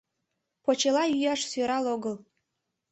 —Почела 0.63 1.03
йӱаш 1.05 1.41
сӧрал 1.51 1.85
огыл. 1.95 2.15